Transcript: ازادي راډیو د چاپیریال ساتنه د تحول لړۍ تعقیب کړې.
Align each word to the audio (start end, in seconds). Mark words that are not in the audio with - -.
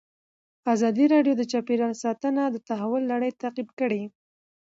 ازادي 0.73 1.05
راډیو 1.13 1.33
د 1.37 1.43
چاپیریال 1.51 1.93
ساتنه 2.03 2.41
د 2.49 2.57
تحول 2.67 3.03
لړۍ 3.11 3.31
تعقیب 3.41 3.69
کړې. 3.79 4.03